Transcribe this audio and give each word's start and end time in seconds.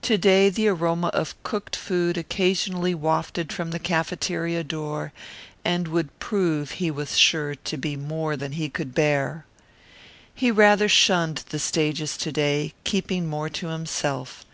To 0.00 0.16
day 0.16 0.48
the 0.48 0.66
aroma 0.68 1.08
of 1.08 1.34
cooked 1.42 1.76
food 1.76 2.16
occasionally 2.16 2.94
wafted 2.94 3.52
from 3.52 3.70
the 3.70 3.78
cafeteria 3.78 4.64
door 4.64 5.12
would 5.66 6.18
prove, 6.18 6.70
he 6.70 6.90
was 6.90 7.18
sure, 7.18 7.54
to 7.54 7.76
be 7.76 7.94
more 7.94 8.34
than 8.34 8.52
he 8.52 8.70
could 8.70 8.94
bear. 8.94 9.44
He 10.34 10.50
rather 10.50 10.88
shunned 10.88 11.44
the 11.50 11.58
stages 11.58 12.16
to 12.16 12.32
day, 12.32 12.72
keeping 12.84 13.26
more 13.28 13.50
to 13.50 13.66
himself. 13.66 14.46